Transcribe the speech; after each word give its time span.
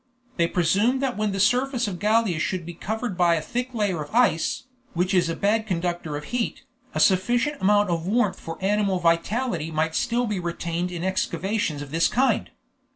They 0.37 0.47
presumed 0.47 0.99
that 1.03 1.15
when 1.15 1.31
the 1.31 1.39
surface 1.39 1.87
of 1.87 1.99
Gallia 1.99 2.39
should 2.39 2.65
be 2.65 2.73
covered 2.73 3.15
by 3.15 3.35
a 3.35 3.39
thick 3.43 3.71
layer 3.71 4.01
of 4.01 4.15
ice, 4.15 4.63
which 4.95 5.13
is 5.13 5.29
a 5.29 5.35
bad 5.35 5.67
conductor 5.67 6.17
of 6.17 6.23
heat, 6.23 6.63
a 6.95 6.99
sufficient 6.99 7.61
amount 7.61 7.91
of 7.91 8.07
warmth 8.07 8.39
for 8.39 8.57
animal 8.63 8.97
vitality 8.97 9.69
might 9.69 9.93
still 9.95 10.25
be 10.25 10.39
retained 10.39 10.89
in 10.89 11.03
excavations 11.03 11.83
of 11.83 11.91
this 11.91 12.07
kind. 12.07 12.49